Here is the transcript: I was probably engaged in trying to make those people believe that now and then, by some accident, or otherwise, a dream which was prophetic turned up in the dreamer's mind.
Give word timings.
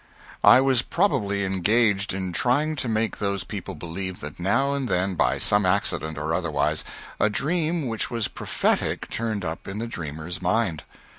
I 0.43 0.61
was 0.61 0.81
probably 0.81 1.45
engaged 1.45 2.11
in 2.11 2.31
trying 2.33 2.75
to 2.77 2.89
make 2.89 3.19
those 3.19 3.43
people 3.43 3.75
believe 3.75 4.19
that 4.21 4.39
now 4.39 4.73
and 4.73 4.89
then, 4.89 5.13
by 5.13 5.37
some 5.37 5.63
accident, 5.63 6.17
or 6.17 6.33
otherwise, 6.33 6.83
a 7.19 7.29
dream 7.29 7.85
which 7.87 8.09
was 8.09 8.27
prophetic 8.27 9.11
turned 9.11 9.45
up 9.45 9.67
in 9.67 9.77
the 9.77 9.85
dreamer's 9.85 10.41
mind. 10.41 10.85